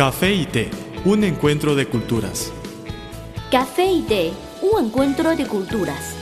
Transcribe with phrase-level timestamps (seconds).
[0.00, 0.70] Café y té,
[1.04, 2.50] un encuentro de culturas.
[3.50, 6.16] Café y té, un encuentro de culturas.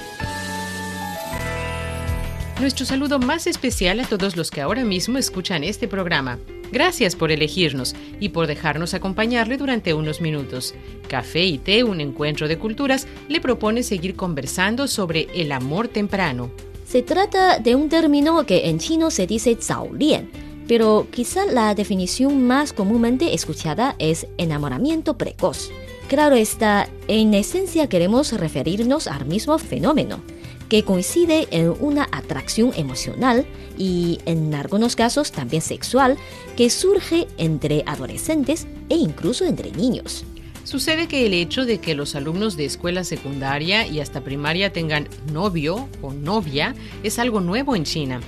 [2.59, 6.41] Nuestro saludo más especial a todos los que ahora mismo escuchan este programa.
[6.72, 10.74] Gracias por elegirnos y por dejarnos acompañarle durante unos minutos.
[11.06, 16.50] Café y té, un encuentro de culturas, le propone seguir conversando sobre el amor temprano.
[16.84, 19.56] Se trata de un término que en chino se dice
[19.96, 20.27] lian,
[20.68, 25.71] pero quizá la definición más comúnmente escuchada es enamoramiento precoz.
[26.09, 30.23] Claro está, en esencia queremos referirnos al mismo fenómeno
[30.68, 36.17] que coincide en una atracción emocional y en algunos casos también sexual
[36.56, 40.25] que surge entre adolescentes e incluso entre niños.
[40.64, 45.09] Sucede que el hecho de que los alumnos de escuela secundaria y hasta primaria tengan
[45.33, 48.20] novio o novia es algo nuevo en China.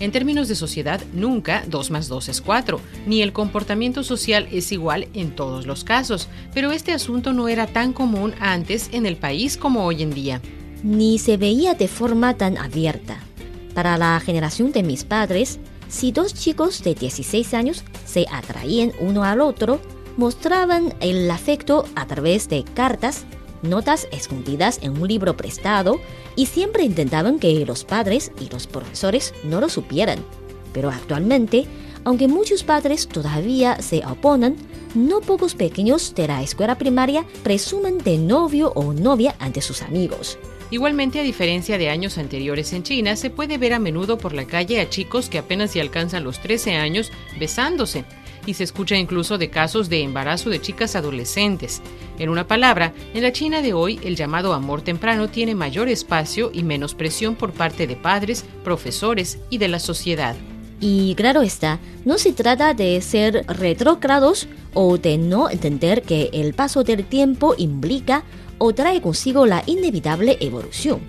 [0.00, 4.70] En términos de sociedad, nunca 2 más 2 es 4, ni el comportamiento social es
[4.72, 9.16] igual en todos los casos, pero este asunto no era tan común antes en el
[9.16, 10.40] país como hoy en día
[10.82, 13.18] ni se veía de forma tan abierta.
[13.74, 19.24] Para la generación de mis padres, si dos chicos de 16 años se atraían uno
[19.24, 19.80] al otro,
[20.16, 23.24] mostraban el afecto a través de cartas,
[23.62, 26.00] notas escondidas en un libro prestado
[26.36, 30.18] y siempre intentaban que los padres y los profesores no lo supieran.
[30.72, 31.66] Pero actualmente,
[32.04, 34.56] aunque muchos padres todavía se oponen,
[34.94, 40.38] no pocos pequeños de la escuela primaria presumen de novio o novia ante sus amigos.
[40.70, 44.44] Igualmente, a diferencia de años anteriores en China, se puede ver a menudo por la
[44.44, 48.04] calle a chicos que apenas si alcanzan los 13 años besándose.
[48.48, 51.82] Y se escucha incluso de casos de embarazo de chicas adolescentes.
[52.18, 56.50] En una palabra, en la China de hoy el llamado amor temprano tiene mayor espacio
[56.54, 60.34] y menos presión por parte de padres, profesores y de la sociedad.
[60.80, 66.54] Y claro está, no se trata de ser retrógrados o de no entender que el
[66.54, 68.24] paso del tiempo implica
[68.56, 71.00] o trae consigo la inevitable evolución.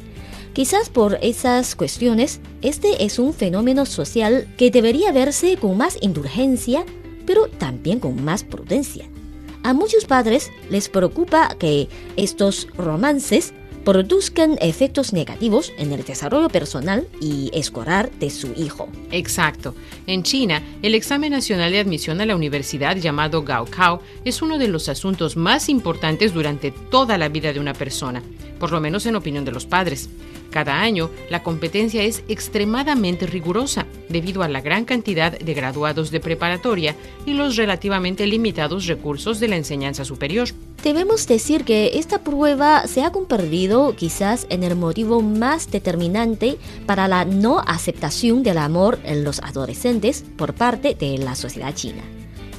[0.51, 6.83] Quizás por esas cuestiones, este es un fenómeno social que debería verse con más indulgencia,
[7.29, 9.05] pero también con más prudencia.
[9.61, 13.53] A muchos padres les preocupa que estos romances
[13.85, 18.89] produzcan efectos negativos en el desarrollo personal y escolar de su hijo.
[19.11, 19.75] Exacto.
[20.07, 24.67] En China, el examen nacional de admisión a la universidad llamado Gaokao es uno de
[24.67, 28.23] los asuntos más importantes durante toda la vida de una persona,
[28.59, 30.09] por lo menos en opinión de los padres.
[30.49, 36.19] Cada año, la competencia es extremadamente rigurosa debido a la gran cantidad de graduados de
[36.19, 40.49] preparatoria y los relativamente limitados recursos de la enseñanza superior.
[40.83, 47.07] Debemos decir que esta prueba se ha convertido quizás en el motivo más determinante para
[47.07, 52.03] la no aceptación del amor en los adolescentes por parte de la sociedad china.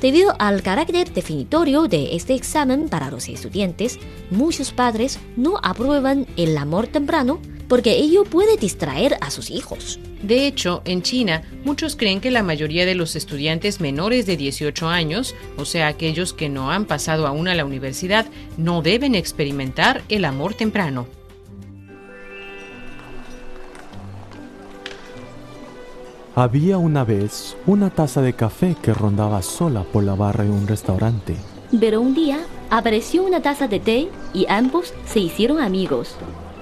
[0.01, 3.99] Debido al carácter definitorio de este examen para los estudiantes,
[4.31, 7.39] muchos padres no aprueban el amor temprano
[7.71, 10.01] porque ello puede distraer a sus hijos.
[10.25, 14.89] De hecho, en China, muchos creen que la mayoría de los estudiantes menores de 18
[14.89, 18.27] años, o sea, aquellos que no han pasado aún a la universidad,
[18.57, 21.07] no deben experimentar el amor temprano.
[26.35, 30.67] Había una vez una taza de café que rondaba sola por la barra de un
[30.67, 31.37] restaurante.
[31.79, 36.17] Pero un día apareció una taza de té y ambos se hicieron amigos.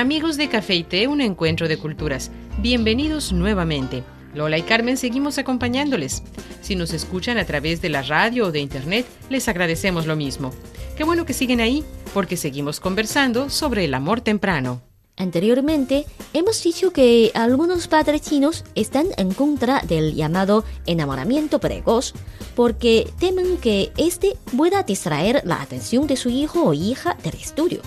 [0.00, 2.30] Amigos de Café y Té, un encuentro de culturas.
[2.62, 4.02] Bienvenidos nuevamente.
[4.32, 6.22] Lola y Carmen seguimos acompañándoles.
[6.62, 10.54] Si nos escuchan a través de la radio o de internet, les agradecemos lo mismo.
[10.96, 14.80] Qué bueno que siguen ahí, porque seguimos conversando sobre el amor temprano.
[15.18, 22.14] Anteriormente, hemos dicho que algunos padres chinos están en contra del llamado enamoramiento precoz
[22.56, 27.82] porque temen que este pueda distraer la atención de su hijo o hija del estudio.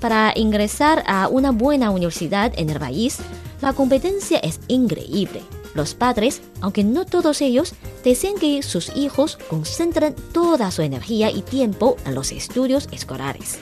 [0.00, 3.18] Para ingresar a una buena universidad en el país,
[3.60, 5.42] la competencia es increíble.
[5.74, 7.74] Los padres, aunque no todos ellos,
[8.04, 13.58] desean que sus hijos concentren toda su energía y tiempo en los estudios escolares.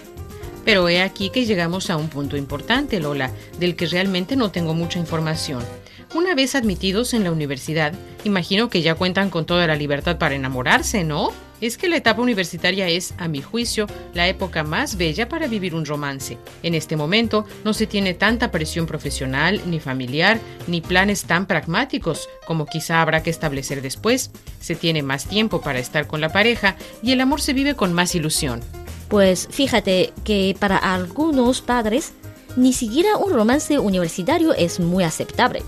[0.64, 4.74] Pero he aquí que llegamos a un punto importante, Lola, del que realmente no tengo
[4.74, 5.62] mucha información.
[6.14, 7.92] Una vez admitidos en la universidad,
[8.24, 11.30] imagino que ya cuentan con toda la libertad para enamorarse, ¿no?
[11.60, 15.74] Es que la etapa universitaria es, a mi juicio, la época más bella para vivir
[15.74, 16.38] un romance.
[16.62, 22.28] En este momento no se tiene tanta presión profesional, ni familiar, ni planes tan pragmáticos
[22.46, 24.30] como quizá habrá que establecer después.
[24.60, 27.92] Se tiene más tiempo para estar con la pareja y el amor se vive con
[27.92, 28.60] más ilusión.
[29.08, 32.12] Pues fíjate que para algunos padres
[32.56, 35.62] ni siquiera un romance universitario es muy aceptable.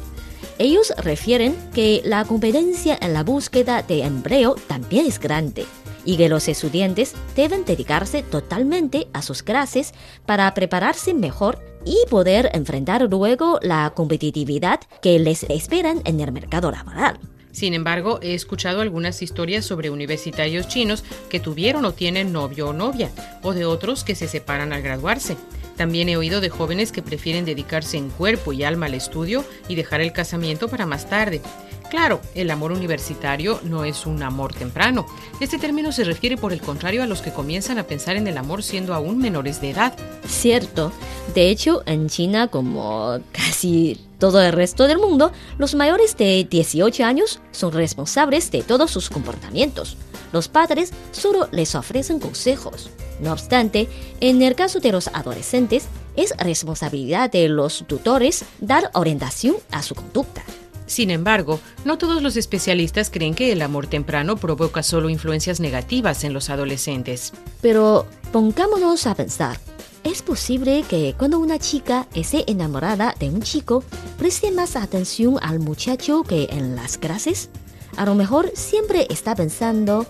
[0.58, 5.66] Ellos refieren que la competencia en la búsqueda de empleo también es grande
[6.05, 9.94] y que los estudiantes deben dedicarse totalmente a sus clases
[10.26, 16.72] para prepararse mejor y poder enfrentar luego la competitividad que les esperan en el mercado
[16.72, 17.20] laboral.
[17.52, 22.72] Sin embargo, he escuchado algunas historias sobre universitarios chinos que tuvieron o tienen novio o
[22.72, 23.10] novia,
[23.43, 25.37] o de otros que se separan al graduarse.
[25.79, 29.77] También he oído de jóvenes que prefieren dedicarse en cuerpo y alma al estudio y
[29.77, 31.41] dejar el casamiento para más tarde.
[31.89, 35.07] Claro, el amor universitario no es un amor temprano.
[35.41, 38.37] Este término se refiere por el contrario a los que comienzan a pensar en el
[38.37, 39.95] amor siendo aún menores de edad.
[40.27, 40.93] Cierto.
[41.35, 47.05] De hecho, en China, como casi todo el resto del mundo, los mayores de 18
[47.05, 49.97] años son responsables de todos sus comportamientos.
[50.33, 52.91] Los padres solo les ofrecen consejos.
[53.21, 53.89] No obstante,
[54.21, 59.95] en el caso de los adolescentes, es responsabilidad de los tutores dar orientación a su
[59.95, 60.43] conducta.
[60.87, 66.25] Sin embargo, no todos los especialistas creen que el amor temprano provoca solo influencias negativas
[66.25, 67.33] en los adolescentes.
[67.61, 69.59] Pero pongámonos a pensar.
[70.03, 73.85] ¿Es posible que cuando una chica esté enamorada de un chico,
[74.17, 77.51] preste más atención al muchacho que en las clases?
[77.99, 80.06] A lo mejor siempre está pensando,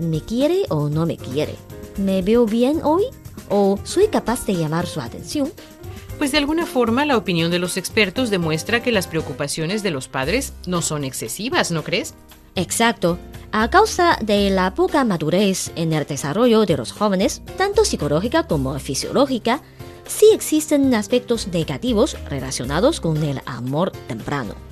[0.00, 1.54] ¿me quiere o no me quiere?
[1.96, 3.04] ¿Me veo bien hoy?
[3.48, 5.52] ¿O soy capaz de llamar su atención?
[6.18, 10.08] Pues de alguna forma la opinión de los expertos demuestra que las preocupaciones de los
[10.08, 12.14] padres no son excesivas, ¿no crees?
[12.56, 13.20] Exacto.
[13.52, 18.76] A causa de la poca madurez en el desarrollo de los jóvenes, tanto psicológica como
[18.80, 19.62] fisiológica,
[20.08, 24.71] sí existen aspectos negativos relacionados con el amor temprano.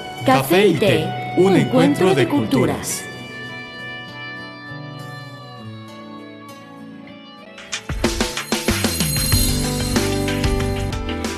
[0.25, 1.07] Café y Té,
[1.37, 3.03] un encuentro de culturas.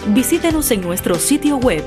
[0.07, 1.83] Visítenos en nuestro sitio web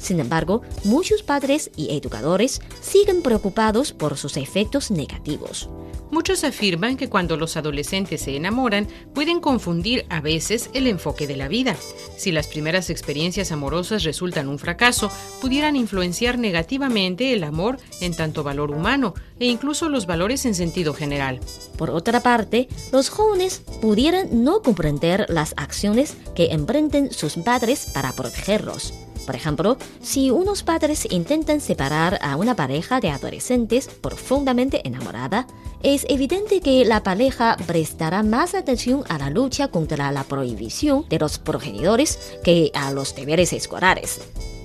[0.06, 5.68] Sin embargo, muchos padres y educadores siguen preocupados por sus efectos negativos.
[6.12, 11.36] Muchos afirman que cuando los adolescentes se enamoran pueden confundir a veces el enfoque de
[11.36, 11.74] la vida.
[12.16, 15.10] Si las primeras experiencias amorosas resultan un fracaso,
[15.40, 20.94] pudieran influenciar negativamente el amor en tanto valor humano e incluso los valores en sentido
[20.94, 21.40] general.
[21.76, 28.12] Por otra parte, los jóvenes pudieran no comprender las acciones que emprenden sus padres para
[28.12, 28.94] protegerlos.
[29.26, 35.48] Por ejemplo, si unos padres intentan separar a una pareja de adolescentes profundamente enamorada,
[35.82, 41.18] es evidente que la pareja prestará más atención a la lucha contra la prohibición de
[41.18, 44.20] los progenitores que a los deberes escolares.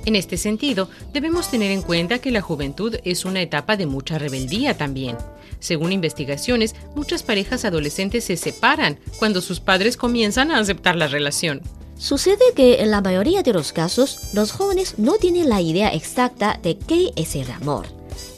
[0.06, 4.18] En este sentido, debemos tener en cuenta que la juventud es una etapa de mucha
[4.18, 5.18] rebeldía también.
[5.60, 11.62] Según investigaciones, muchas parejas adolescentes se separan cuando sus padres comienzan a aceptar la relación.
[12.01, 16.60] Sucede que en la mayoría de los casos los jóvenes no tienen la idea exacta
[16.63, 17.86] de qué es el amor.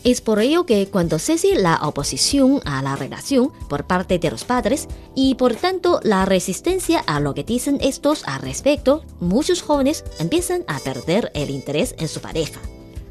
[0.04, 4.44] Es por ello que cuando cese la oposición a la relación por parte de los
[4.44, 10.04] padres y por tanto la resistencia a lo que dicen estos al respecto, muchos jóvenes
[10.20, 12.60] empiezan a perder el interés en su pareja.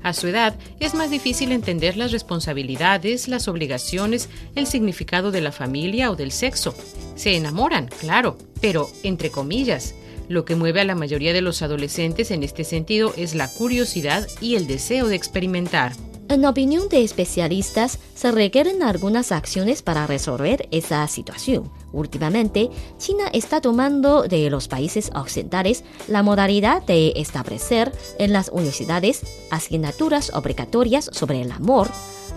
[0.03, 5.51] A su edad es más difícil entender las responsabilidades, las obligaciones, el significado de la
[5.51, 6.75] familia o del sexo.
[7.15, 9.95] Se enamoran, claro, pero entre comillas.
[10.33, 14.27] Lo que mueve a la mayoría de los adolescentes en este sentido es la curiosidad
[14.41, 15.93] y el deseo de experimentar.
[16.31, 21.71] En opinión de especialistas, se requieren algunas acciones para resolver esa situación.
[21.93, 29.23] Últimamente, China está tomando de los países occidentales la modalidad de establecer en las universidades
[29.51, 31.89] asignaturas obligatorias sobre el amor,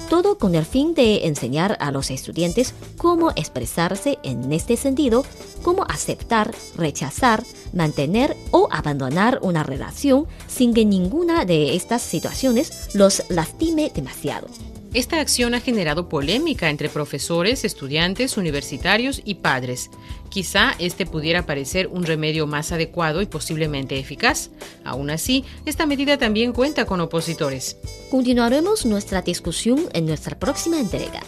[0.09, 5.25] todo con el fin de enseñar a los estudiantes cómo expresarse en este sentido,
[5.63, 7.43] cómo aceptar, rechazar,
[7.73, 14.47] mantener o abandonar una relación sin que ninguna de estas situaciones los lastime demasiado.
[14.95, 19.89] Esta acción ha generado polémica entre profesores, estudiantes, universitarios y padres.
[20.29, 24.51] Quizá este pudiera parecer un remedio más adecuado y posiblemente eficaz.
[24.85, 27.75] Aún así, esta medida también cuenta con opositores.
[28.09, 31.19] Continuaremos nuestra discusión en nuestra próxima entrega.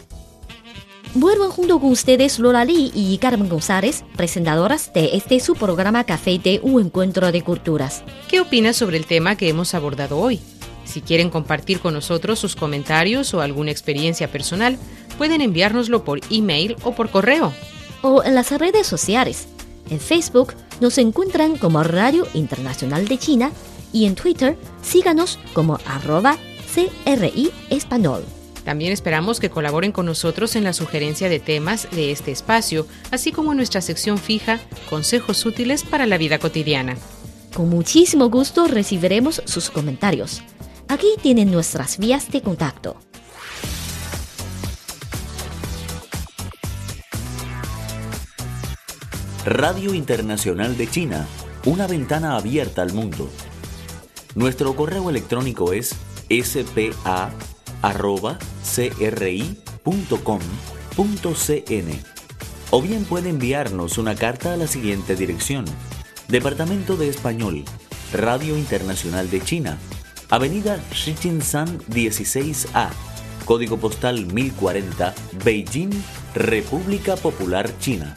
[1.14, 6.40] Vuelvan junto con ustedes Lola Lee y Carmen González, presentadoras de este su programa Café
[6.42, 8.06] de Un Encuentro de Culturas.
[8.30, 10.40] ¿Qué opinas sobre el tema que hemos abordado hoy?
[10.88, 14.78] Si quieren compartir con nosotros sus comentarios o alguna experiencia personal,
[15.18, 17.54] pueden enviárnoslo por email o por correo.
[18.02, 19.48] O en las redes sociales.
[19.90, 23.52] En Facebook nos encuentran como Radio Internacional de China
[23.92, 26.38] y en Twitter síganos como arroba
[26.74, 28.24] CRI Español.
[28.64, 33.32] También esperamos que colaboren con nosotros en la sugerencia de temas de este espacio, así
[33.32, 36.98] como en nuestra sección fija Consejos útiles para la vida cotidiana.
[37.54, 40.44] Con muchísimo gusto recibiremos sus comentarios.
[40.90, 42.96] Aquí tienen nuestras vías de contacto.
[49.46, 51.28] Radio Internacional de China,
[51.66, 53.30] una ventana abierta al mundo.
[54.36, 55.94] Nuestro correo electrónico es
[56.30, 57.38] spa.cri.com.cn
[62.70, 65.66] o bien puede enviarnos una carta a la siguiente dirección.
[66.30, 67.64] Departamento de Español,
[68.14, 69.78] Radio Internacional de China,
[70.30, 72.90] Avenida Shichinshan 16A,
[73.46, 75.16] código postal 1040,
[75.46, 75.92] Beijing,
[76.36, 78.14] República Popular China.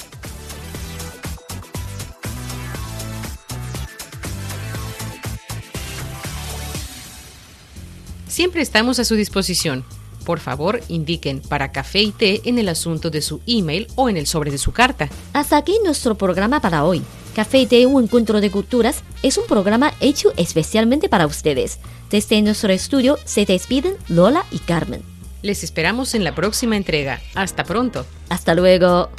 [8.27, 9.85] Siempre estamos a su disposición.
[10.25, 14.17] Por favor, indiquen para café y té en el asunto de su email o en
[14.17, 15.09] el sobre de su carta.
[15.33, 17.03] Hasta aquí nuestro programa para hoy.
[17.35, 21.79] Café y té, un encuentro de culturas, es un programa hecho especialmente para ustedes.
[22.11, 25.03] Desde nuestro estudio se despiden Lola y Carmen.
[25.43, 27.21] Les esperamos en la próxima entrega.
[27.35, 28.05] Hasta pronto.
[28.29, 29.11] Hasta luego.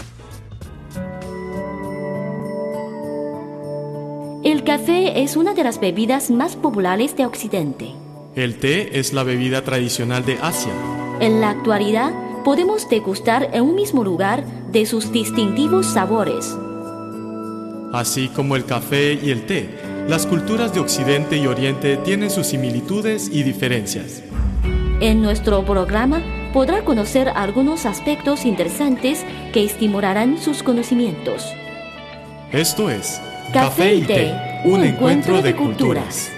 [4.43, 7.93] El café es una de las bebidas más populares de Occidente.
[8.35, 10.73] El té es la bebida tradicional de Asia.
[11.19, 12.11] En la actualidad,
[12.43, 16.55] podemos degustar en un mismo lugar de sus distintivos sabores.
[17.93, 19.69] Así como el café y el té,
[20.07, 24.23] las culturas de Occidente y Oriente tienen sus similitudes y diferencias.
[25.01, 26.21] En nuestro programa
[26.53, 31.45] podrá conocer algunos aspectos interesantes que estimularán sus conocimientos.
[32.53, 33.19] Esto es
[33.51, 34.33] Café y té,
[34.63, 36.31] un encuentro de culturas.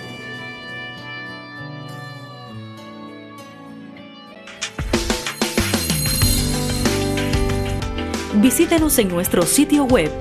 [8.41, 10.11] Visítenos en nuestro sitio web